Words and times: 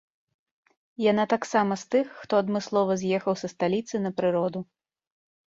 Яна 1.11 1.25
таксама 1.33 1.73
з 1.81 1.91
тых, 1.97 2.05
хто 2.23 2.33
адмыслова 2.45 2.97
з'ехаў 3.03 3.33
са 3.43 3.47
сталіцы 3.53 3.95
на 4.09 4.15
прыроду. 4.23 4.59